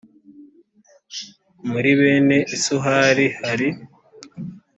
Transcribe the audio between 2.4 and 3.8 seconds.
isuhari hari: